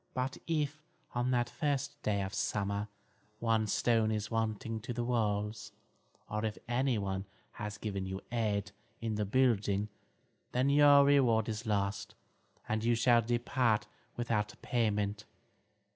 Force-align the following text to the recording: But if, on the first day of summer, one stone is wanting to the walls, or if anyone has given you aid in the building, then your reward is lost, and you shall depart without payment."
But 0.15 0.39
if, 0.47 0.81
on 1.13 1.29
the 1.29 1.43
first 1.45 2.01
day 2.01 2.23
of 2.23 2.33
summer, 2.33 2.87
one 3.39 3.67
stone 3.67 4.11
is 4.11 4.31
wanting 4.31 4.79
to 4.79 4.93
the 4.93 5.03
walls, 5.03 5.73
or 6.27 6.43
if 6.43 6.57
anyone 6.67 7.25
has 7.51 7.77
given 7.77 8.07
you 8.07 8.19
aid 8.31 8.71
in 8.99 9.13
the 9.13 9.25
building, 9.25 9.89
then 10.53 10.71
your 10.71 11.05
reward 11.05 11.47
is 11.47 11.67
lost, 11.67 12.15
and 12.67 12.83
you 12.83 12.95
shall 12.95 13.21
depart 13.21 13.85
without 14.15 14.55
payment." 14.63 15.25